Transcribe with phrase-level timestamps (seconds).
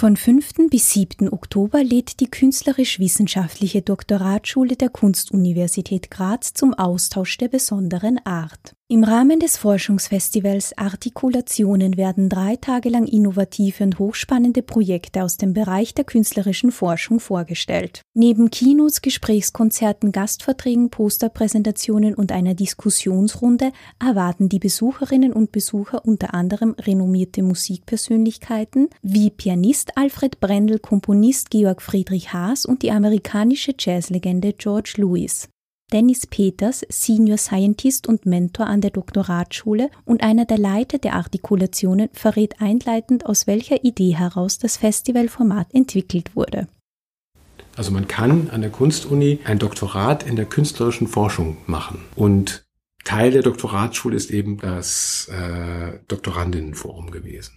[0.00, 0.70] Von 5.
[0.70, 1.30] bis 7.
[1.30, 8.74] Oktober lädt die künstlerisch-wissenschaftliche Doktoratschule der Kunstuniversität Graz zum Austausch der besonderen Art.
[8.92, 15.52] Im Rahmen des Forschungsfestivals Artikulationen werden drei Tage lang innovative und hochspannende Projekte aus dem
[15.52, 18.02] Bereich der künstlerischen Forschung vorgestellt.
[18.14, 23.70] Neben Kinos, Gesprächskonzerten, Gastvorträgen, Posterpräsentationen und einer Diskussionsrunde
[24.04, 31.80] erwarten die Besucherinnen und Besucher unter anderem renommierte Musikpersönlichkeiten wie Pianist Alfred Brendel, Komponist Georg
[31.80, 35.48] Friedrich Haas und die amerikanische Jazzlegende George Lewis.
[35.92, 42.08] Dennis Peters, Senior Scientist und Mentor an der Doktoratschule und einer der Leiter der Artikulationen,
[42.12, 46.68] verrät einleitend, aus welcher Idee heraus das Festivalformat entwickelt wurde.
[47.76, 52.00] Also man kann an der Kunstuni ein Doktorat in der künstlerischen Forschung machen.
[52.14, 52.64] Und
[53.04, 57.54] Teil der Doktoratschule ist eben das äh, Doktorandinnenforum gewesen.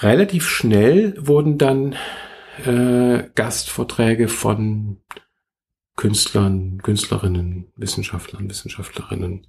[0.00, 1.94] Relativ schnell wurden dann
[2.64, 4.98] äh, Gastvorträge von
[5.96, 9.46] Künstlern, Künstlerinnen, Wissenschaftlern, Wissenschaftlerinnen